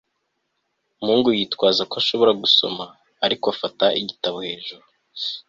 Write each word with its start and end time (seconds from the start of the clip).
umuhungu 0.99 1.29
yitwaza 1.37 1.81
ko 1.89 1.95
ashobora 2.01 2.31
gusoma, 2.41 2.85
ariko 3.25 3.45
afata 3.53 3.85
igitabo 4.01 4.37
hejuru 4.47 4.85